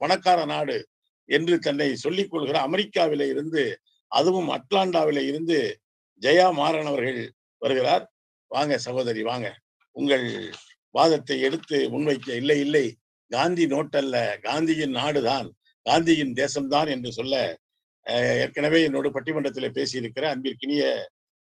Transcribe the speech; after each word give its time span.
பணக்கார 0.00 0.44
நாடு 0.44 0.76
என்று 1.28 1.58
தன்னை 1.58 1.88
சொல்லிக் 1.96 2.30
கொள்கிற 2.30 2.56
அமெரிக்காவிலே 2.68 3.26
இருந்து 3.28 3.62
அதுவும் 4.12 4.48
அட்லாண்டாவிலே 4.48 5.22
இருந்து 5.26 5.58
ஜெயா 6.22 6.46
மாறன் 6.52 6.86
அவர்கள் 6.86 7.20
வருகிறார். 7.62 8.04
வாங்க 8.50 8.74
சகோதரி 8.78 9.22
வாங்க. 9.22 9.48
உங்கள் 9.96 10.26
வாதத்தை 10.94 11.36
எடுத்து 11.40 11.76
முன்வைக்க 11.92 12.30
இல்லை 12.36 12.58
இல்லை. 12.60 12.86
காந்தி 13.30 13.64
நோட்டல்ல 13.66 14.16
காந்தியின் 14.40 14.94
நாடுதான் 14.94 15.48
காந்தியின் 15.86 16.32
தேசம்தான் 16.32 16.88
என்று 16.88 17.10
சொல்ல 17.12 17.34
ஏற்கனவே 18.44 18.78
என்னோடு 18.82 19.08
பட்டிமன்றத்தில் 19.10 19.76
பேசியிருக்கிற 19.76 20.24
அன்பிற்கினிய 20.32 20.84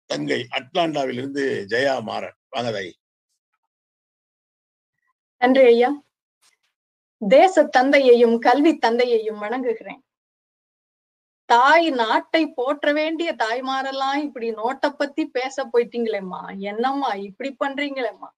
தங்கை 0.10 0.40
அட்லாண்டாவில் 0.58 1.20
இருந்து 1.20 1.44
ஜெயா 1.70 1.96
மாறன். 2.02 2.36
வாங்க 2.50 2.72
தாய். 2.72 2.92
நன்றி 5.42 5.64
ஐயா. 5.66 5.90
தேச 7.22 7.64
தந்தையையும் 7.64 8.36
கல்வி 8.40 8.74
தந்தையையும் 8.76 9.42
வணங்குகிறேன். 9.42 10.02
தாய் 11.50 11.90
நாட்டை 11.90 12.48
போற்ற 12.48 12.94
வேண்டிய 12.94 13.36
தாய்மாரெல்லாம் 13.44 14.18
இப்படி 14.24 14.52
நோட்டை 14.52 14.90
பத்தி 14.90 15.24
பேச 15.28 15.66
போயிட்டீங்களேம்மா. 15.66 16.42
என்னம்மா 16.58 17.14
இப்படி 17.14 17.56
பண்றீங்களேம்மா? 17.66 18.30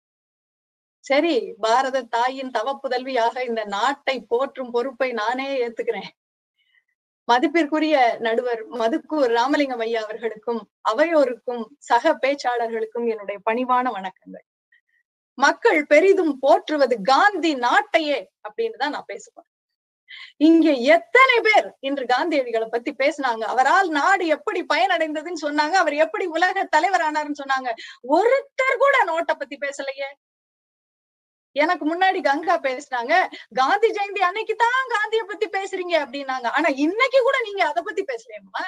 சரி 1.05 1.53
பாரத 1.59 2.03
தாயின் 2.03 2.51
தவப்புதல்வியாக 2.57 3.45
இந்த 3.45 3.65
நாட்டை 3.65 4.15
போற்றும் 4.21 4.71
பொறுப்பை 4.71 5.11
நானே 5.11 5.67
ஏத்துக்கிறேன். 5.67 6.09
மதிப்பிற்குரிய 7.27 7.95
நடுவர் 8.19 8.61
மதுக்கூர் 8.81 9.31
ராமலிங்கம் 9.39 9.79
ஐயா 9.79 10.01
அவர்களுக்கும் 10.01 10.61
அவையோருக்கும் 10.91 11.63
சக 11.79 12.13
பேச்சாளர்களுக்கும் 12.21 13.07
என்னுடைய 13.07 13.39
பணிவான 13.49 13.91
வணக்கங்கள். 13.97 14.45
மக்கள் 15.45 15.79
பெரிதும் 15.93 16.33
போற்றுவது 16.43 16.95
காந்தி 17.11 17.51
நாட்டையே 17.67 18.19
அப்படின்னு 18.47 18.81
தான் 18.83 18.95
நான் 18.95 19.09
பேசுவேன். 19.13 19.47
இங்க 20.47 20.67
எத்தனை 20.95 21.35
பேர் 21.47 21.67
இன்று 21.87 22.03
காந்தியடிகளை 22.13 22.67
பத்தி 22.69 22.91
பேசினாங்க? 23.01 23.43
அவரால் 23.53 23.89
நாடு 23.99 24.23
எப்படி 24.35 24.61
பயனடைந்ததுன்னு 24.73 25.43
சொன்னாங்க 25.47 25.75
அவர் 25.81 25.95
எப்படி 26.05 26.25
உலக 26.37 26.63
தலைவரானாருன்னு 26.75 27.41
சொன்னாங்க. 27.43 27.71
ஒருத்தர் 28.17 28.81
கூட 28.83 28.97
நோட்டை 29.11 29.35
பத்தி 29.41 29.57
பேசலையே. 29.65 30.09
எனக்கு 31.55 31.85
முன்னாடி 31.91 32.19
கங்கா 32.29 32.55
பேசினாங்க 32.67 33.13
காந்தி 33.59 33.89
ஜெயந்தி 33.97 34.21
அன்னைக்கு 34.27 34.55
தான் 34.65 34.91
காந்திய 34.95 35.21
பத்தி 35.31 35.47
பேசுறீங்க 35.57 35.95
அப்படின்னாங்க. 36.03 36.47
ஆனா 36.57 36.69
இன்னைக்கு 36.85 37.21
கூட 37.27 37.37
நீங்க 37.47 37.63
அதை 37.69 37.81
பத்தி 37.87 38.03
பேசலையம்மா. 38.11 38.63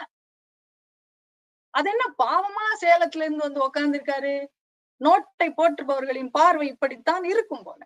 அது 1.73 1.89
என்ன 1.93 2.05
பாவமா 2.23 2.65
சேலத்துல 2.83 3.25
இருந்து 3.25 3.47
வந்து 3.47 3.61
உக்காந்துருக்காரு? 3.67 4.35
நோட்டை 5.03 5.47
போற்றுபவர்களின் 5.57 6.31
பார்வை 6.31 6.67
இப்படித்தான் 6.67 7.23
இருக்கும் 7.23 7.63
போல. 7.63 7.81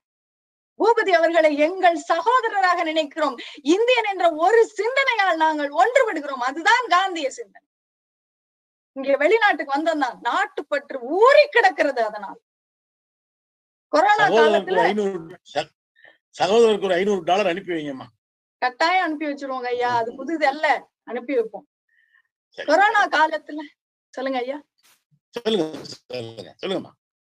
பூபதி 0.79 1.09
அவர்களை 1.09 1.57
எங்கள் 1.57 1.97
சகோதரராக 2.07 2.83
நினைக்கிறோம். 2.83 3.35
இந்தியன் 3.73 4.09
என்ற 4.11 4.25
ஒரு 4.45 4.59
சிந்தனையால் 4.77 5.35
நாங்கள் 5.35 5.69
ஒன்றுபடுகிறோம் 5.69 6.45
அதுதான் 6.49 6.85
காந்திய 6.87 7.29
சிந்தனை. 7.29 7.69
இங்க 8.95 9.17
வெளிநாட்டுக்கு 9.17 9.75
வந்தோம்னா 9.77 10.09
நாட்டுப்பற்று 10.21 10.97
ஊறி 11.01 11.47
கிடக்கிறது 11.47 12.01
அதனால். 12.03 12.39
கொரோனா 13.93 14.25
காலத்துல 14.27 14.81
சகோதரருக்கு 16.39 16.83
ஒரு 16.83 16.93
ஐநூறு 16.93 17.23
டாலர் 17.23 17.47
அனுப்பி 17.47 17.73
வைங்கம்மா. 17.73 18.05
கட்டாயம் 18.61 19.03
அனுப்பி 19.03 19.25
வச்சிருவோங்க 19.25 19.69
ஐயா. 19.75 19.95
அது 19.95 20.09
புதுது 20.15 20.45
அல்ல. 20.47 20.67
அனுப்பி 21.03 21.33
வைப்போம். 21.35 21.67
கொரோனா 22.57 23.01
காலத்துல 23.07 23.61
சொல்லுங்க 24.13 24.39
ஐயா. 24.39 24.57
சொல்லுங்க 25.35 25.65
சொல்லுங்க 25.83 26.51
சொல்லுங்கம்மா. 26.61 26.91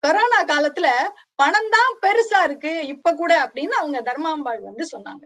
கொரோனா 0.07 0.41
காலத்துல 0.45 0.89
பணம் 1.35 1.69
தான் 1.69 1.93
பெருசா 2.05 2.41
இருக்கு 2.43 2.73
இப்ப 2.87 3.13
கூட 3.13 3.33
அப்படின்னு 3.45 3.75
அவங்க 3.81 4.01
தர்மாம்பாள் 4.01 4.61
வந்து 4.61 4.85
சொன்னாங்க. 4.95 5.25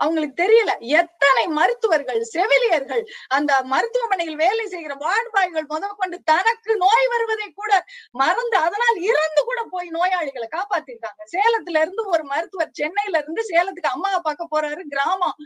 அவங்களுக்கு 0.00 0.42
தெரியல 0.42 0.72
எத்தனை 0.98 1.42
மருத்துவர்கள் 1.48 2.20
செவிலியர்கள் 2.24 3.02
அந்த 3.28 3.52
மருத்துவமனையில் 3.62 4.36
வேலை 4.36 4.64
செய்கிற 4.66 4.94
வார்டு 4.94 5.30
பாய்கள் 5.30 5.66
முதற்கொண்டு 5.66 6.18
தனக்கு 6.24 6.76
நோய் 6.76 7.08
வருவதை 7.08 7.48
கூட 7.52 7.72
மறந்து 8.12 8.56
அதனால் 8.56 8.98
இறந்து 9.02 9.42
கூட 9.44 9.60
போய் 9.70 9.88
நோயாளிகளை 9.88 10.48
காப்பாத்திருக்காங்க. 10.56 11.20
சேலத்துல 11.34 11.82
இருந்து 11.82 12.04
ஒரு 12.06 12.24
மருத்துவர் 12.24 12.72
சென்னையில 12.72 13.18
இருந்து 13.18 13.44
சேலத்துக்கு 13.50 13.92
அம்மாவை 13.92 14.20
பார்க்க 14.22 14.52
போறாரு 14.54 14.84
கிராமம். 14.88 15.38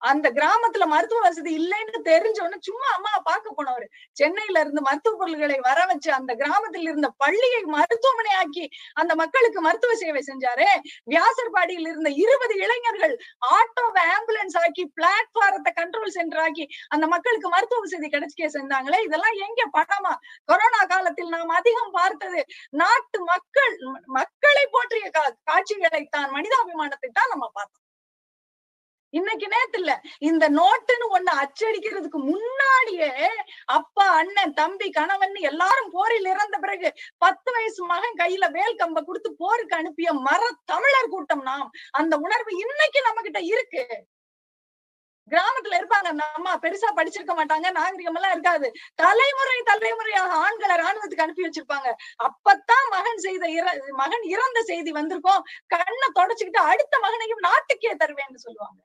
அந்த 0.00 0.30
கிராமத்துல 0.30 0.86
மருத்துவ 0.86 1.20
வசதி 1.20 1.52
இல்லைன்னு 1.58 1.98
தெரிஞ்ச 2.04 2.38
உடனே 2.40 2.56
சும்மா 2.60 2.86
அம்மா 2.94 3.20
பார்க்க 3.24 3.54
போனவரு. 3.56 3.86
சென்னையில 4.12 4.60
இருந்து 4.60 4.80
மருத்துவ 4.80 5.16
பொருள்களை 5.16 5.58
வர 5.60 5.84
வச்சு 5.84 6.12
அந்த 6.12 6.34
கிராமத்தில் 6.34 6.82
இருந்த 6.82 7.08
பள்ளியை 7.16 7.62
மருத்துவமனை 7.62 8.32
ஆக்கி 8.32 8.68
அந்த 8.92 9.14
மக்களுக்கு 9.14 9.60
மருத்துவ 9.60 9.94
சேவை 9.94 10.24
செஞ்சாரு. 10.26 10.66
வியாசர்பாடியில் 11.10 11.88
இருந்த 11.88 12.10
இருபது 12.10 12.54
இளைஞர்கள் 12.56 13.14
ஆட்டோவை 13.50 14.02
ஆம்புலன்ஸ் 14.16 14.58
ஆக்கி 14.62 14.92
பிளாட்ஃபாரத்தை 15.00 15.72
கண்ட்ரோல் 15.74 16.06
சென்டர் 16.06 16.40
ஆக்கி 16.40 16.68
அந்த 16.88 17.06
மக்களுக்கு 17.06 17.48
மருத்துவ 17.48 17.80
வசதி 17.80 18.08
கிடைச்சிக்க 18.08 18.46
செஞ்சாங்களே. 18.58 19.02
இதெல்லாம் 19.02 19.32
எங்க 19.32 19.68
பணமா? 19.72 20.14
கொரோனா 20.44 20.84
காலத்தில் 20.88 21.28
நாம் 21.28 21.48
அதிகம் 21.48 21.90
பார்த்தது 21.90 22.44
நாட்டு 22.70 23.24
மக்கள் 23.24 23.76
மக்களை 24.04 24.66
போற்றிய 24.70 25.10
கா- 25.18 25.36
காட்சிகளை 25.44 26.04
தான் 26.04 26.30
மனிதாபிமானத்தை 26.30 27.08
தான் 27.12 27.28
நம்ம 27.28 27.50
பார்த்தோம். 27.52 27.82
இன்னைக்கு 29.12 29.46
நேத்து 29.48 29.78
இல்ல 29.78 29.92
இந்த 30.18 30.44
நோட்டுன்னு 30.48 31.06
ஒண்ணு 31.16 31.32
அச்சடிக்கிறதுக்கு 31.42 32.18
முன்னாடியே 32.30 33.08
அப்பா 33.66 34.04
அண்ணன் 34.18 34.52
தம்பி 34.52 34.90
கணவன் 34.90 35.34
எல்லாரும் 35.50 35.90
போரில் 35.90 36.24
இறந்த 36.24 36.58
பிறகு 36.58 36.88
பத்து 37.18 37.50
வயசு 37.52 37.86
மகன் 37.86 38.20
கையில 38.20 38.50
வேல் 38.50 38.80
கம்ப 38.82 39.02
கொடுத்து 39.02 39.30
போருக்கு 39.34 39.76
அனுப்பிய 39.76 40.12
மர 40.28 40.42
தமிழர் 40.64 41.12
கூட்டம் 41.14 41.42
நாம். 41.42 41.68
அந்த 41.92 42.16
உணர்வு 42.16 42.52
இன்னைக்கு 42.64 43.00
நம்ம 43.02 43.20
கிட்ட 43.20 43.40
இருக்கு. 43.52 43.84
கிராமத்துல 45.32 45.78
இருப்பாங்க 45.80 46.06
நம்ம 46.10 46.24
அம்மா 46.36 46.52
பெருசா 46.62 46.88
படிச்சிருக்க 46.96 47.34
மாட்டாங்க 47.40 47.66
நாகரிகம் 47.70 48.16
எல்லாம் 48.18 48.32
இருக்காது. 48.32 48.68
தலைமுறை 48.94 49.58
தலைமுறையாக 49.70 50.32
ஆண்களை 50.46 50.76
ராணுவத்துக்கு 50.76 51.26
அனுப்பி 51.26 51.46
வச்சிருப்பாங்க. 51.46 51.90
அப்பத்தான் 52.28 52.86
மகன் 52.96 53.22
செய்த 53.26 53.44
இற 53.58 53.66
மகன் 54.02 54.24
இறந்த 54.34 54.60
செய்தி 54.62 54.92
வந்திருக்கும். 54.92 55.44
கண்ணை 55.66 56.08
தொடச்சுக்கிட்டு 56.20 56.62
அடுத்த 56.72 56.98
மகனையும் 56.98 57.44
நாட்டுக்கே 57.48 57.94
தருவேன்னு 58.04 58.44
சொல்லுவாங்க. 58.46 58.80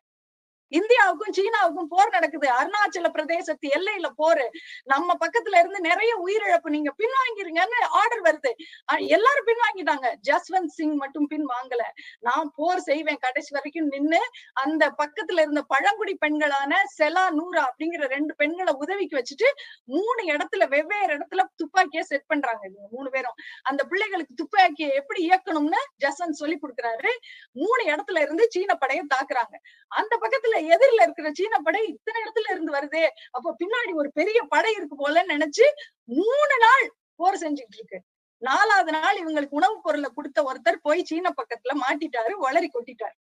இந்தியாவுக்கும் 0.70 1.34
சீனாவுக்கும் 1.38 1.90
போர் 1.90 2.09
நடக்குது. 2.09 2.48
அருணாச்சல 2.50 3.09
பிரதேசத்து 3.14 3.68
எல்லையில 3.68 4.09
போரு. 4.18 4.46
நம்ம 4.84 5.14
பக்கத்துல 5.26 5.58
இருந்து 5.58 5.80
நிறைய 5.80 6.14
உயிரிழப்பு 6.26 6.70
நீங்க 6.70 6.94
பின்வாங்கிருங்கன்னு 6.98 7.84
ஆர்டர் 7.90 8.22
வருது. 8.22 8.52
எல்லாரும் 8.98 9.48
பின்வாங்கிட்டாங்க. 9.48 10.14
ஜஸ்வந்த் 10.30 10.74
சிங் 10.78 10.96
மட்டும் 10.96 11.28
பின் 11.28 11.46
வாங்கல. 11.48 11.81
நான் 12.20 12.52
போர் 12.56 12.80
செய்வேன் 12.80 13.18
கடைசி 13.18 13.50
வரைக்கும் 13.52 13.88
நின்னு 13.88 14.22
அந்த 14.53 14.94
பக்கத்துல 14.98 15.40
இருந்த 15.40 15.62
பழங்குடி 15.62 16.18
பெண்களான 16.26 16.74
செலா 16.97 17.30
நூரா 17.30 17.64
அப்படிங்கிற 17.66 18.08
ரெண்டு 18.08 18.36
பெண்களை 18.36 18.74
உதவிக்கு 18.74 19.18
வச்சுட்டு 19.18 19.47
மூணு 19.84 20.24
இடத்துல 20.24 20.68
வெவ்வேறு 20.68 21.18
இடத்துல 21.18 21.44
துப்பாக்கியை 21.56 22.03
செட் 22.03 22.26
பண்றாங்க 22.26 22.68
இவங்க 22.68 22.90
மூணு 22.92 23.09
பேரும். 23.09 23.34
அந்த 23.64 23.84
பிள்ளைகளுக்கு 23.84 24.34
துப்பாக்கியை 24.34 24.92
எப்படி 24.94 25.30
இயக்கணும்னு 25.30 25.82
ஜஸ்வந்த் 26.06 26.40
சொல்லி 26.42 26.59
கொடுக்குறாரு. 26.62 27.12
மூணு 27.52 27.84
இடத்துல 27.84 28.22
இருந்து 28.22 28.47
சீன 28.50 28.76
படையை 28.76 29.06
தாக்குறாங்க. 29.16 29.56
அந்த 29.88 30.14
பக்கத்துல 30.22 30.54
எதிரில 30.59 31.01
இருக்கிற 31.01 31.29
சீன 31.33 31.59
படை 31.59 31.88
இத்தனை 31.88 32.21
இடத்துல 32.21 32.51
இருந்து 32.51 32.73
வருதே. 32.73 33.07
அப்போ 33.31 33.55
பின்னாடி 33.59 33.93
ஒரு 33.93 34.11
பெரிய 34.11 34.43
படை 34.43 34.73
இருக்கு 34.73 35.07
போலன்னு 35.07 35.33
நினைச்சு 35.35 35.66
மூணு 36.03 36.57
நாள் 36.59 36.93
போர் 37.16 37.35
செஞ்சுட்டு 37.35 37.77
இருக்கு. 37.77 38.01
நாலாவது 38.38 38.91
நாள் 38.91 39.17
இவங்களுக்கு 39.17 39.47
உணவுப் 39.49 39.83
பொருளை 39.83 40.09
கொடுத்த 40.16 40.43
ஒருத்தர் 40.43 40.77
போய் 40.81 41.03
சீன 41.03 41.29
பக்கத்துல 41.29 41.73
மாட்டிட்டாரு 41.75 42.33
வளரி 42.41 42.67
கொட்டிட்டாரு. 42.73 43.17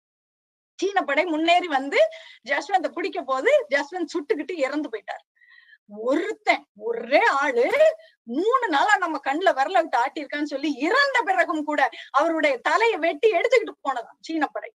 சீன 0.74 1.02
படை 1.02 1.24
முன்னேறி 1.24 1.66
வந்து 1.66 1.98
ஜஸ்வந்த 2.48 2.88
பிடிக்க 2.88 3.22
போது 3.22 3.66
ஜஸ்வந்த் 3.70 4.12
சுட்டுக்கிட்டு 4.14 4.52
இறந்து 4.52 4.88
போயிட்டார். 4.88 5.24
ஒருத்தன் 5.98 6.66
ஒரே 6.76 7.20
ஆளு 7.20 7.70
மூணு 8.22 8.68
நாளா 8.68 8.96
நம்ம 8.96 9.18
கண்ணுல 9.24 9.52
விரல 9.52 9.80
விட்டு 9.80 9.98
ஆட்டியிருக்கான்னு 9.98 10.42
சொல்லி 10.42 10.72
இறந்த 10.72 11.22
பிறகும் 11.24 11.64
கூட 11.64 11.90
அவருடைய 12.10 12.58
தலையை 12.58 12.98
வெட்டி 12.98 13.30
எடுத்துக்கிட்டு 13.30 13.74
போனதான் 13.88 14.20
சீனப்படை. 14.20 14.72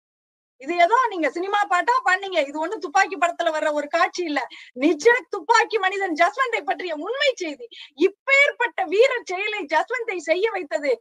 இது 0.60 0.72
ஏதோ 0.84 0.98
நீங்க 1.12 1.28
சினிமா 1.36 1.60
பாட்டா 1.72 1.94
பண்ணீங்க. 2.08 2.38
இது 2.48 2.56
ஒண்ணு 2.64 2.76
துப்பாக்கி 2.84 3.16
படத்துல 3.22 3.52
வர்ற 3.56 3.70
ஒரு 3.78 3.88
காட்சி 3.96 4.22
இல்ல. 4.30 4.40
நிஜ 4.84 5.06
துப்பாக்கி 5.34 5.78
மனிதன் 5.84 6.14
ஜஸ்வந்தை 6.22 6.60
பற்றிய 6.70 6.94
உண்மை 7.06 7.30
செய்தி. 7.42 7.66
இப்பேற்பட்ட 8.06 8.80
வீர 8.92 9.12
செயலை 9.32 9.62
ஜஸ்வந்தை 9.74 10.18
செய்ய 10.30 10.50
வைத்தது 10.56 10.92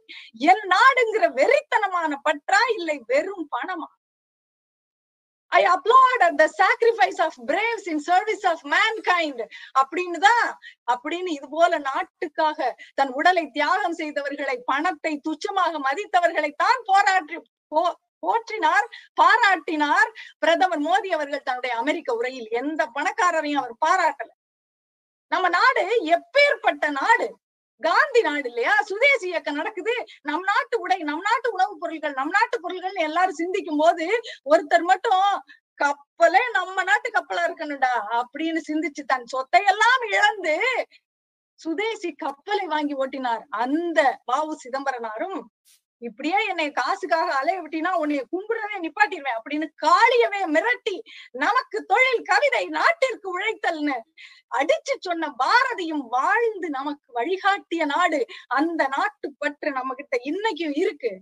என் 0.52 0.64
நாடுங்கிற 0.74 1.26
வெறித்தனமான 1.40 2.12
பற்றா 2.28 2.62
இல்லை 2.78 2.98
வெறும் 3.12 3.46
பணமா? 3.56 3.88
I 5.52 5.60
applaud 5.74 6.22
the 6.40 6.46
sacrifice 6.60 7.20
of 7.24 7.36
braves 7.50 7.88
in 7.92 8.02
service 8.08 8.46
of 8.52 8.62
mankind 8.74 9.42
அப்படின்னு 9.80 10.18
தான் 10.28 10.46
அப்படின்னு 10.94 11.30
இது 11.38 11.48
போல 11.56 11.78
நாட்டுக்காக 11.90 12.70
தன் 13.00 13.12
உடலை 13.18 13.44
தியாகம் 13.56 13.98
செய்தவர்களை 14.00 14.56
பணத்தை 14.72 15.12
துச்சமாக 15.28 15.80
மதித்தவர்களை 15.88 16.50
தான் 16.64 16.80
போராற்றி 16.90 17.38
போ 17.72 17.82
போற்றினார் 18.24 18.86
பாராட்டினார். 19.20 20.10
பிரதமர் 20.38 20.80
மோடி 20.80 21.06
அவர்கள் 21.06 21.42
தன்னுடைய 21.42 21.76
அமெரிக்க 21.76 22.14
உரையில் 22.14 22.48
எந்த 22.50 22.90
பணக்காரரையும் 22.94 23.62
அவர் 23.62 23.76
பாராட்டல. 23.86 24.30
நம்ம 25.28 25.48
நாடு 25.48 25.84
எப்பேற்பட்ட 26.04 26.90
நாடு? 26.90 27.38
காந்தி 27.80 28.20
நாடு 28.22 28.48
இல்லையா? 28.48 28.74
சுதேசி 28.84 29.26
இயக்கம் 29.28 29.54
நடக்குது. 29.54 29.94
நம் 30.22 30.42
நாட்டு 30.42 30.80
உடை 30.80 30.98
நம் 30.98 31.20
நாட்டு 31.20 31.52
உணவுப் 31.52 31.80
பொருட்கள் 31.80 32.12
நம் 32.12 32.28
நாட்டு 32.28 32.60
பொருட்கள் 32.60 32.94
எல்லாரும் 32.94 33.34
சிந்திக்கும் 33.34 33.76
போது 33.76 34.20
ஒருத்தர் 34.50 34.82
மட்டும் 34.82 35.42
கப்பலே 35.84 36.50
நம்ம 36.52 36.82
நாட்டு 36.82 37.10
கப்பலா 37.10 37.42
இருக்கணும்டா 37.46 37.94
அப்படின்னு 38.10 38.60
சிந்திச்சு 38.68 39.02
தன் 39.06 39.26
சொத்தை 39.26 39.64
எல்லாம் 39.64 40.02
இழந்து 40.10 40.86
சுதேசி 41.54 42.12
கப்பலை 42.12 42.66
வாங்கி 42.66 42.94
ஓட்டினார் 42.94 43.42
அந்த 43.50 44.20
பாவு 44.32 44.56
சிதம்பரனாரும். 44.64 45.40
இப்படியே 46.04 46.38
என்னை 46.48 46.66
காசுக்காக 46.72 47.28
அலைய 47.34 47.58
விட்டினா 47.62 47.92
உன்னைய 48.02 48.22
கும்பிடவே 48.32 48.76
நிப்பாட்டிடுவேன் 48.84 49.38
அப்படின்னு 49.38 49.66
காளியவே 49.84 50.40
மிரட்டி 50.54 50.96
நமக்கு 51.44 51.78
தொழில் 51.86 52.22
கவிதை 52.22 52.64
நாட்டிற்கு 52.70 53.28
உழைத்தல்னு 53.36 53.96
அடிச்சு 54.58 54.94
சொன்ன 55.00 55.30
பாரதியும் 55.38 56.04
வாழ்ந்து 56.08 56.68
நமக்கு 56.70 57.06
வழிகாட்டிய 57.12 57.84
நாடு 57.86 58.20
அந்த 58.58 58.82
நாட்டு 58.88 59.28
பற்று 59.38 59.70
நம்ம 59.70 59.94
கிட்ட 59.94 60.16
இன்னைக்கும் 60.24 60.76
இருக்கு. 60.82 61.12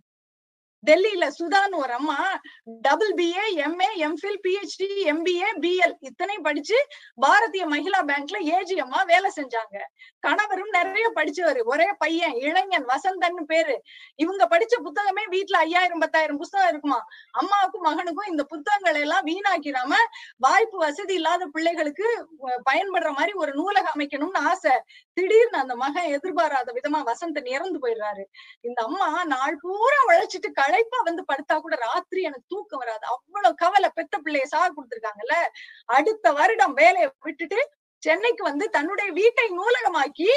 டெல்லியில 0.86 1.24
சுதான் 1.38 1.72
ஒரு 1.72 1.92
அம்மா 1.92 2.16
double 2.64 3.12
BA 3.14 3.44
MA 3.66 3.90
MPhil 4.06 4.40
PhD 4.46 4.88
MBA 5.12 5.50
BL 5.64 5.94
இத்தனை 6.00 6.36
படிச்சு 6.38 6.78
பாரதிய 7.26 7.64
மகிழா 7.74 8.00
பேங்க்ல 8.10 8.38
ஏஜிஎம்மா 8.54 9.00
வேலை 9.06 9.30
செஞ்சாங்க. 9.36 9.76
கணவரும் 10.18 10.72
நிறைய 10.72 11.06
படிச்சவரு. 11.14 11.60
ஒரே 11.64 11.88
பையன் 11.98 12.34
இளைஞன் 12.34 12.86
வசந்தன்னு 12.86 13.44
பேரு. 13.46 13.76
இவங்க 14.16 14.48
படிச்ச 14.50 14.74
புத்தகமே 14.86 15.24
வீட்டுல 15.34 15.56
ஐயாயிரம் 15.66 15.98
பத்தாயிரம் 15.98 16.40
புத்தகம் 16.42 16.68
இருக்குமா? 16.68 17.00
அம்மாவுக்கும் 17.30 17.86
மகனுக்கும் 17.88 18.30
இந்த 18.30 18.44
புத்தகங்களை 18.44 19.00
எல்லாம் 19.00 19.26
வீணாக்கிடாம 19.26 19.94
வாய்ப்பு 20.36 20.78
வசதி 20.78 21.14
இல்லாத 21.14 21.46
பிள்ளைகளுக்கு 21.46 22.08
பயன்படுற 22.70 23.10
மாதிரி 23.12 23.32
ஒரு 23.32 23.54
நூலகம் 23.54 23.96
அமைக்கணும்னு 23.96 24.42
ஆசை. 24.50 24.74
திடீர்னு 25.12 25.58
அந்த 25.58 25.74
மகன் 25.76 26.10
எதிர்பாராத 26.18 26.72
விதமா 26.72 27.00
வசந்தன் 27.10 27.48
இறந்து 27.56 27.78
போயிடுறாரு. 27.78 28.24
இந்த 28.60 28.78
அம்மா 28.82 29.24
நாள் 29.24 29.56
பூரா 29.60 30.00
உழைச்சிட்டு 30.10 30.50
களைப்பா 30.72 30.98
வந்து 31.04 31.22
படுத்தா 31.30 31.54
கூட 31.58 31.74
ராத்திரி 31.76 32.20
எனக்கு 32.22 32.46
தூக்கம் 32.48 32.82
வராது. 32.82 33.04
அவ்வளவு 33.06 33.54
கவலை 33.54 33.88
பெத்த 33.94 34.14
பிள்ளைய 34.24 34.44
சாக 34.44 34.68
கொடுத்திருக்காங்கல்ல? 34.70 35.36
அடுத்த 35.98 36.32
வருடம் 36.32 36.74
வேலையை 36.74 37.08
விட்டுட்டு 37.20 37.58
சென்னைக்கு 38.02 38.42
வந்து 38.44 38.64
தன்னுடைய 38.70 39.08
வீட்டை 39.12 39.46
நூலகமாக்கி 39.58 40.30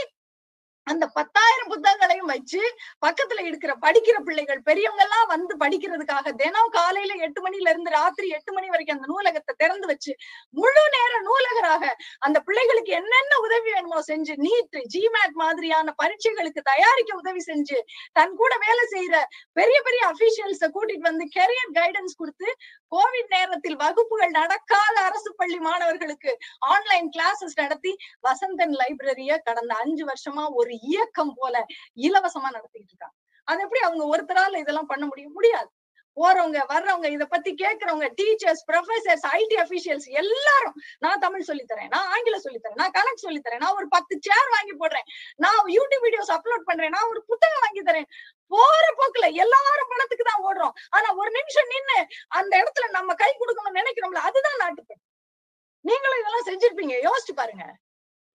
அந்த 0.87 1.05
பத்தாயிரம் 1.15 1.69
புத்தகங்களையும் 1.71 2.31
வச்சு 2.31 2.59
பக்கத்துல 3.05 3.43
இருக்கிற 3.45 3.71
படிக்கிற 3.83 4.17
பிள்ளைகள் 4.25 4.59
பெரியவங்க 4.67 5.03
எல்லாம் 5.05 5.29
வந்து 5.31 5.53
படிக்கிறதுக்காக 5.63 6.33
தினம் 6.41 6.69
காலையில 6.75 7.15
எட்டு 7.25 7.39
மணில 7.45 7.69
இருந்து 7.69 7.91
ராத்திரி 7.95 8.27
எட்டு 8.37 8.51
மணி 8.53 8.67
வரைக்கும் 8.69 8.97
அந்த 8.97 9.09
நூலகத்தை 9.11 9.53
திறந்து 9.55 9.87
வச்சு 9.91 10.13
முழு 10.53 10.83
நேர 10.95 11.13
நூலகராக 11.25 11.85
அந்த 12.21 12.37
பிள்ளைகளுக்கு 12.47 12.93
என்னென்ன 12.99 13.39
உதவி 13.45 13.69
வேணுமோ 13.69 14.01
செஞ்சு 14.09 14.35
நீட் 14.45 14.77
ஜிமேட் 14.93 15.35
மாதிரியான 15.35 15.95
பரீட்சைகளுக்கு 15.99 16.63
தயாரிக்க 16.65 17.13
உதவி 17.15 17.41
செஞ்சு 17.45 17.79
தன் 18.19 18.35
கூட 18.35 18.53
வேலை 18.65 18.85
செய்யற 18.93 19.15
பெரிய 19.57 19.79
பெரிய 19.81 20.03
அபிஷியல்ஸ 20.07 20.69
கூட்டிட்டு 20.69 21.09
வந்து 21.09 21.27
கெரியர் 21.35 21.75
கைடன்ஸ் 21.75 22.15
கொடுத்து 22.15 22.49
கோவிட் 22.91 23.33
நேரத்தில் 23.35 23.77
வகுப்புகள் 23.77 24.37
நடக்காத 24.37 24.95
அரசு 25.05 25.29
பள்ளி 25.35 25.59
மாணவர்களுக்கு 25.61 26.31
ஆன்லைன் 26.69 27.09
கிளாஸஸ் 27.09 27.59
நடத்தி 27.59 27.91
வசந்தன் 28.23 28.75
லைப்ரரிய 28.75 29.33
கடந்த 29.45 29.73
அஞ்சு 29.77 30.03
வருஷமா 30.05 30.45
ஒரு 30.55 30.73
இயக்கம் 30.81 31.33
போல 31.35 31.65
இலவசமா 31.95 32.49
நடத்திட்டு 32.51 32.91
இருக்காங்க. 32.91 33.15
அது 33.43 33.61
எப்படி 33.61 33.79
அவங்க 33.79 34.03
ஒருத்தரால 34.15 34.57
இதெல்லாம் 34.57 34.85
பண்ண 34.85 35.05
முடியும்? 35.05 35.33
முடியாது. 35.33 35.69
போறவங்க 36.17 36.59
வர்றவங்க 36.69 37.09
இத 37.11 37.25
பத்தி 37.25 37.53
கேக்குறவங்க 37.53 38.09
டீச்சர்ஸ் 38.21 38.61
ப்ரொஃபசர்ஸ் 38.71 39.25
ஐடி 39.31 39.55
அபிஷியல்ஸ் 39.55 40.07
எல்லாரும் 40.07 40.73
நான் 40.99 41.19
தமிழ் 41.19 41.41
சொல்லித் 41.41 41.71
தரேன் 41.71 41.87
நான் 41.87 42.07
ஆங்கிலம் 42.07 42.41
சொல்லித்தரேன் 42.43 42.75
நான் 42.75 42.91
கணக்கு 42.91 43.17
சொல்லித் 43.17 43.47
தரேன் 43.47 43.57
நான் 43.57 43.75
ஒரு 43.75 43.87
பத்து 43.87 44.19
சேர் 44.21 44.49
வாங்கி 44.49 44.73
போடுறேன் 44.77 45.07
நான் 45.35 45.59
யூடியூப் 45.65 46.03
வீடியோஸ் 46.03 46.33
அப்லோட் 46.33 46.65
பண்றேன் 46.65 46.89
நான் 46.89 47.09
ஒரு 47.09 47.23
புத்தகம் 47.23 47.59
வாங்கி 47.61 47.81
தரேன். 47.81 48.05
போற 48.47 48.95
போக்குல 48.97 49.33
எல்லாரும் 49.33 49.87
பணத்துக்கு 49.89 50.25
தான் 50.25 50.45
ஓடுறோம். 50.47 50.71
ஆனா 50.89 51.15
ஒரு 51.15 51.31
நிமிஷம் 51.31 51.67
நின்னு 51.67 52.07
அந்த 52.27 52.63
இடத்துல 52.63 52.89
நம்ம 52.89 53.13
கை 53.13 53.35
கொடுக்கணும்னு 53.39 53.79
நினைக்கிறோம்ல 53.79 54.21
அதுதான் 54.29 54.59
நாட்டுப்பண் 54.59 55.03
நீங்களும் 55.81 56.19
இதெல்லாம் 56.19 56.47
செஞ்சிருப்பீங்க. 56.47 57.09
யோசிச்சு 57.09 57.33
பாருங்க. 57.35 57.75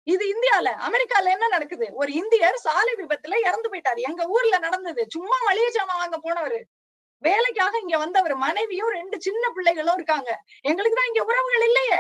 இது 0.06 0.25
இந்தியால 0.35 0.69
அமெரிக்கால 0.88 1.31
என்ன 1.31 1.47
நடக்குது? 1.49 1.87
ஒரு 1.93 2.12
இந்தியர் 2.12 2.56
சாலை 2.56 2.93
விபத்துல 2.94 3.38
இறந்து 3.49 3.69
போயிட்டாரு. 3.69 4.00
எங்க 4.00 4.25
ஊர்ல 4.26 4.58
நடந்தது. 4.58 5.06
சும்மா 5.08 5.37
மளிகை 5.44 5.70
சாமான் 5.70 5.99
வாங்க 5.99 6.19
போனவரு. 6.19 6.61
வேலைக்காக 7.23 7.79
இங்க 7.79 7.99
வந்தவர் 7.99 8.35
மனைவியும் 8.37 8.88
ரெண்டு 8.88 9.17
சின்ன 9.20 9.50
பிள்ளைகளும் 9.50 9.94
இருக்காங்க. 9.94 10.31
எங்களுக்கு 10.62 10.99
தான் 10.99 11.11
இங்க 11.14 11.23
உறவுகள் 11.25 11.67
இல்லையே. 11.67 11.99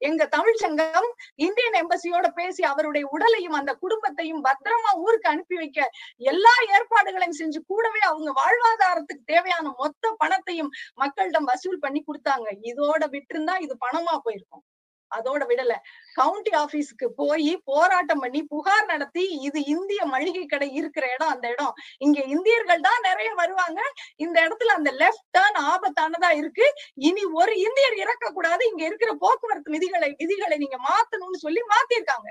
எங்க 0.00 0.26
தமிழ் 0.26 0.54
சங்கம் 0.54 1.08
இந்தியன் 1.34 1.76
எம்பசியோட 1.82 2.26
பேசி 2.34 2.62
அவருடைய 2.62 3.04
உடலையும் 3.10 3.52
அந்த 3.52 3.72
குடும்பத்தையும் 3.74 4.44
பத்திரமா 4.44 4.90
ஊருக்கு 4.96 5.28
அனுப்பி 5.28 5.56
வைக்க 5.56 5.90
எல்லா 6.16 6.52
ஏற்பாடுகளையும் 6.76 7.38
செஞ்சு 7.38 7.60
கூடவே 7.66 8.00
அவங்க 8.00 8.32
வாழ்வாதாரத்துக்கு 8.40 9.24
தேவையான 9.24 9.74
மொத்த 9.78 10.14
பணத்தையும் 10.18 10.70
மக்களிடம் 10.94 11.44
வசூல் 11.44 11.78
பண்ணி 11.78 12.04
கொடுத்தாங்க. 12.04 12.48
இதோட 12.62 13.02
விட்டுருந்தா 13.14 13.56
இது 13.60 13.76
பணமா 13.86 14.16
போயிருக்கும். 14.22 14.64
அதோட 15.10 15.42
விடல. 15.50 15.74
கவுண்டி 16.14 16.52
ஆபீஸ்க்கு 16.62 17.06
போய் 17.20 17.50
போராட்டம் 17.64 18.22
பண்ணி 18.24 18.40
புகார் 18.52 18.86
நடத்தி 18.86 19.24
இது 19.48 19.60
இந்திய 19.74 20.00
மளிகை 20.14 20.44
கடை 20.46 20.68
இருக்கிற 20.80 21.04
இடம் 21.14 21.32
அந்த 21.34 21.46
இடம். 21.48 21.74
இங்க 21.98 22.18
இந்தியர்கள் 22.34 22.86
தான் 22.88 23.00
நிறைய 23.08 23.30
வருவாங்க. 23.34 23.80
இந்த 24.16 24.36
இடத்துல 24.46 24.74
அந்த 24.78 24.92
லெப்ட் 25.02 25.24
டேர்ன் 25.36 25.60
ஆபத்தானதா 25.72 26.32
இருக்கு. 26.40 26.66
இனி 27.08 27.24
ஒரு 27.40 27.54
இந்தியர் 27.66 27.96
இறக்க 28.04 28.30
கூடாது 28.30 28.64
இங்க 28.70 28.84
இருக்கிற 28.84 29.12
போக்குவரத்து 29.24 29.74
விதிகளை 29.76 30.10
விதிகளை 30.22 30.58
நீங்க 30.64 30.78
மாத்தணும்னு 30.90 31.44
சொல்லி 31.46 31.62
மாத்திருக்காங்க. 31.74 32.28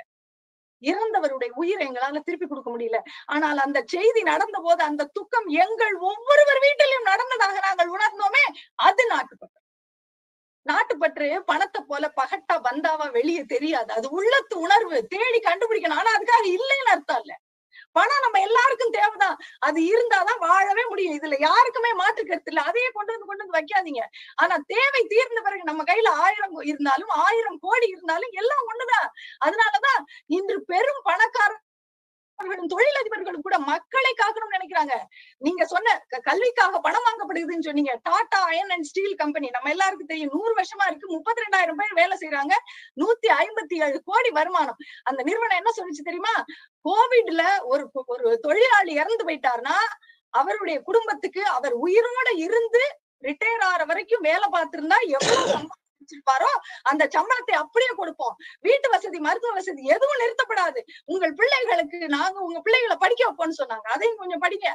இறந்தவருடைய 0.81 1.51
உயிரை 1.61 1.83
எங்களால 1.87 2.19
திருப்பி 2.25 2.47
கொடுக்க 2.47 2.69
முடியல. 2.73 2.97
ஆனால் 3.35 3.59
அந்த 3.65 3.79
செய்தி 3.93 4.21
நடந்த 4.31 4.57
போது 4.65 4.81
அந்த 4.89 5.07
துக்கம் 5.17 5.47
எங்கள் 5.63 5.95
ஒவ்வொருவர் 6.09 6.61
வீட்டிலும் 6.65 7.07
நடந்ததாக 7.11 7.55
நாங்கள் 7.67 7.93
உணர்ந்தோமே 7.95 8.43
அது 8.87 9.05
நாட்டுப்பட்டு 9.13 9.59
நாட்டுப்பற்று 10.67 11.27
பணத்தை 11.45 11.81
போல 11.87 12.05
பகட்டா 12.21 12.55
வந்தாவா 12.69 13.11
வெளியே 13.11 13.43
தெரியாது. 13.47 13.93
அது 13.93 14.07
உள்ளத்து 14.11 14.55
உணர்வு. 14.59 14.97
தேடி 15.07 15.39
கண்டுபிடிக்கணும். 15.39 15.99
ஆனா 15.99 16.11
அதுக்காக 16.17 16.45
இல்லைன்னு 16.51 16.93
அர்த்தம் 16.95 17.21
இல்ல. 17.21 17.33
பணம் 17.95 18.23
நம்ம 18.23 18.39
எல்லாருக்கும் 18.39 18.93
தேவைதான். 18.97 19.37
அது 19.59 19.79
இருந்தாதான் 19.83 20.39
வாழவே 20.39 20.83
முடியும். 20.89 21.15
இதுல 21.17 21.35
யாருக்குமே 21.39 21.93
மாற்று 21.93 22.23
கருத்து 22.25 22.51
இல்ல. 22.51 22.61
அதையே 22.61 22.89
கொண்டு 22.93 23.11
வந்து 23.13 23.25
கொண்டு 23.25 23.43
வந்து 23.43 23.57
வைக்காதீங்க. 23.57 24.03
ஆனா 24.35 24.55
தேவை 24.67 25.01
தீர்ந்த 25.07 25.41
பிறகு 25.41 25.63
நம்ம 25.63 25.83
கையில 25.83 26.09
ஆயிரம் 26.23 26.57
இருந்தாலும் 26.63 27.13
ஆயிரம் 27.25 27.59
கோடி 27.59 27.87
இருந்தாலும் 27.87 28.33
எல்லாம் 28.33 28.65
ஒண்ணுதான். 28.71 29.07
அதனாலதான் 29.45 30.01
இன்று 30.31 30.57
பெரும் 30.65 31.01
பணக்கார 31.03 31.51
அவர்களும் 32.39 32.71
தொழிலதிபர்களும் 32.73 33.45
கூட 33.45 33.57
மக்களை 33.69 34.11
காக்கணும்னு 34.21 34.55
நினைக்கிறாங்க. 34.55 34.95
நீங்க 35.37 35.65
சொன்ன 35.65 35.93
கல்விக்காக 36.27 36.79
பணம் 36.79 37.05
வாங்கப்படுதுன்னு 37.07 37.67
சொன்னீங்க. 37.67 37.93
Tata 38.03 38.39
iron 38.51 38.69
and 38.69 38.87
steel 38.89 39.15
company. 39.15 39.49
நம்ம 39.49 39.69
எல்லாருக்கும் 39.69 40.11
தெரியும். 40.11 40.33
நூறு 40.35 40.53
வருஷமா 40.59 40.85
இருக்கு. 40.87 41.07
முப்பத்தி 41.07 41.45
ரெண்டாயிரம் 41.45 41.79
பேர் 41.81 41.93
வேலை 41.93 42.17
செய்யறாங்க 42.21 42.53
நூத்தி 43.01 43.29
ஐம்பத்தி 43.43 43.77
ஏழு 43.85 44.03
கோடி 44.03 44.29
வருமானம். 44.29 44.79
அந்த 45.03 45.23
நிறுவனம் 45.23 45.59
என்ன 45.61 45.73
சொல்லுச்சு 45.79 46.07
தெரியுமா? 46.09 46.35
கோவிட்ல 46.89 47.43
ஒரு 47.63 47.83
ஒரு 48.05 48.39
தொழிலாளி 48.39 48.93
இறந்து 48.93 49.25
போயிட்டாருன்னா 49.29 49.77
அவருடைய 50.33 50.77
குடும்பத்துக்கு 50.81 51.41
அவர் 51.57 51.75
உயிரோட 51.85 52.29
இருந்து 52.45 52.83
ரிட்டையர் 53.23 53.65
ஆற 53.71 53.81
வரைக்கும் 53.85 54.25
வேலை 54.29 54.47
பார்த்திருந்தா 54.55 54.97
எவ்வளவு 55.17 55.53
வச்சிருப்பாரோ 56.07 56.49
அந்த 56.91 57.03
சம்பளத்தை 57.15 57.55
அப்படியே 57.63 57.91
கொடுப்போம். 58.01 58.35
வீட்டு 58.67 58.87
வசதி 58.95 59.19
மருத்துவ 59.27 59.53
வசதி 59.59 59.83
எதுவும் 59.95 60.21
நிறுத்தப்படாது. 60.23 60.79
உங்கள் 61.13 61.33
பிள்ளைகளுக்கு 61.39 61.99
நாங்க 62.17 62.37
உங்க 62.47 62.59
பிள்ளைகளை 62.67 62.97
படிக்க 63.05 63.21
வைப்போம்னு 63.27 63.59
சொன்னாங்க. 63.61 63.87
அதையும் 63.95 64.21
கொஞ்சம் 64.23 64.43
படிங்க. 64.45 64.69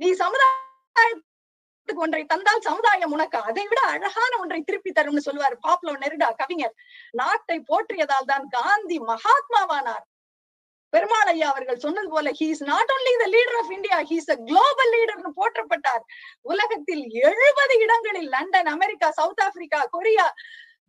நீ 0.00 0.08
சமுதாயத்துக்கு 0.22 2.02
ஒன்றை 2.06 2.22
தந்தால் 2.32 2.66
சமுதாயம் 2.68 3.12
உனக்கு 3.16 3.38
அதை 3.48 3.64
விட 3.70 3.80
அழகான 3.94 4.32
ஒன்றை 4.42 4.60
திருப்பி 4.68 4.90
தரும்னு 4.92 5.26
சொல்லுவார் 5.26 5.56
பாப்லோ 5.66 5.92
நெருடா 6.02 6.28
கவிஞர். 6.42 6.74
நாட்டை 7.20 7.58
போற்றியதால் 7.70 8.30
தான் 8.32 8.46
காந்தி 8.56 8.98
மகாத்மாவானார். 9.12 10.04
பெருமாள் 10.94 11.30
ஐயா 11.32 11.46
அவர்கள் 11.52 11.82
சொன்னது 11.84 12.08
போல 12.14 12.32
he 12.40 12.46
is 12.54 12.64
not 12.72 12.92
only 12.96 13.12
the 13.22 13.26
leader 13.36 13.58
of 13.60 13.72
India 13.76 13.96
he 14.10 14.16
is 14.20 14.30
a 14.30 14.36
global 14.48 14.92
லீடர்னு 14.94 15.32
போற்றப்பட்டார். 15.40 16.04
உலகத்தில் 16.52 17.04
எழுபது 17.28 17.76
இடங்களில் 17.84 18.28
London 18.28 18.70
America 18.76 19.10
South 19.10 19.42
Africa 19.46 19.80
Korea 19.96 20.26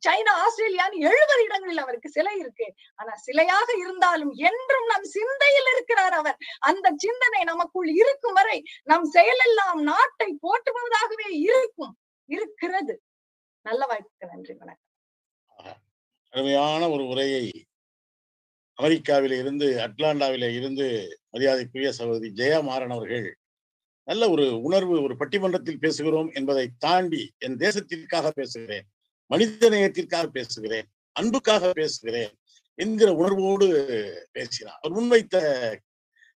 China 0.04 0.34
ஆஸ்திரேலியான்னு 0.44 0.98
எழுபது 1.10 1.42
இடங்களில் 1.44 1.82
அவருக்கு 1.84 2.10
சிலை 2.10 2.34
இருக்கு. 2.40 2.68
ஆனா 3.00 3.14
சிலையாக 3.28 3.70
இருந்தாலும் 3.84 4.34
என்றும் 4.50 4.88
நம் 4.92 5.08
சிந்தையில் 5.16 5.70
இருக்கிறார் 5.74 6.16
அவர். 6.22 6.38
அந்த 6.60 6.88
சிந்தனை 6.98 7.42
நமக்குள் 7.44 7.90
இருக்கும் 8.02 8.34
வரை 8.34 8.58
நம் 8.84 9.08
செயலெல்லாம் 9.14 9.82
நாட்டை 9.92 10.30
போற்றுவதாகவே 10.44 11.30
இருக்கும். 11.48 11.94
இருக்கிறது. 12.30 12.96
நல்ல 13.66 13.82
வாய்ப்புக்கு 13.92 14.32
நன்றி 14.34 14.54
வணக்கம். 14.54 14.84
அருமையான 16.34 16.90
ஒரு 16.90 17.04
உரையை 17.08 17.46
அமெரிக்காவில 18.80 19.38
இருந்து 19.40 19.68
அட்லாண்டாவில 19.78 20.56
இருந்து 20.56 20.86
மரியாதைக்குரிய 21.30 21.92
சகோதரி 21.92 22.30
ஜெயா 22.36 22.64
மாறன் 22.64 22.90
அவர்கள் 22.90 23.28
நல்ல 24.08 24.30
ஒரு 24.30 24.62
உணர்வு 24.62 25.02
ஒரு 25.02 25.16
பட்டிமன்றத்தில் 25.20 25.82
பேசுகிறோம் 25.82 26.34
என்பதை 26.34 26.66
தாண்டி 26.78 27.34
என் 27.38 27.58
தேசத்திற்காக 27.58 28.32
பேசுகிறேன் 28.32 28.86
மனித 29.32 29.70
நேயத்திற்காக 29.70 30.26
பேசுகிறேன் 30.28 30.88
அன்புக்காக 31.16 31.72
பேசுகிறேன் 31.74 32.34
என்கிற 32.80 33.14
உணர்வோடு 33.14 33.68
பேசினார். 34.32 34.80
அவர் 34.82 34.96
முன்வைத்த 34.98 35.38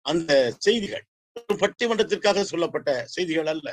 அந்த 0.05 0.31
செய்திகள் 0.57 1.05
ஒரு 1.33 1.57
பட்டிமன்றத்திற்காக 1.59 2.41
சொல்லப்பட்ட 2.41 3.03
செய்திகள் 3.05 3.45
அல்ல 3.45 3.67